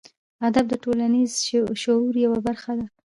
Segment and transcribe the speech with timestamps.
[0.47, 1.31] ادب د ټولنیز
[1.81, 2.85] شعور یوه برخه ده.